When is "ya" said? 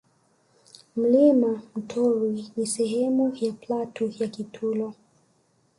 3.35-3.53, 4.19-4.27